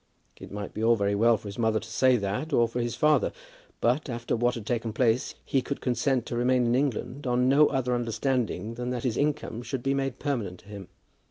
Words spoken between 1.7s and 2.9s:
to say that, or for